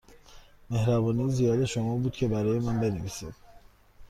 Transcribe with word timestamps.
مهربانی 0.69 1.29
زیاد 1.31 1.65
شما 1.65 1.95
بود 1.97 2.11
که 2.13 2.27
برای 2.27 2.59
من 2.59 2.79
بنویسید. 2.79 3.33